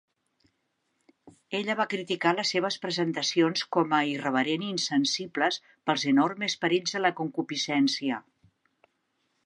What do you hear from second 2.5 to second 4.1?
seves presentacions com a